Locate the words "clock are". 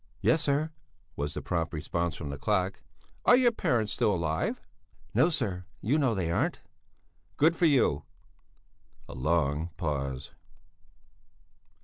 2.39-3.35